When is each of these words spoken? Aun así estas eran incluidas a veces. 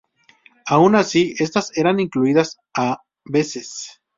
Aun 0.65 0.95
así 0.95 1.35
estas 1.37 1.77
eran 1.77 1.99
incluidas 1.99 2.57
a 2.75 3.03
veces. 3.23 4.01